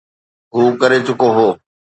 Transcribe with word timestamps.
هو 0.53 0.63
ڪري 0.81 0.99
چڪو 1.07 1.27
هو. 1.37 1.47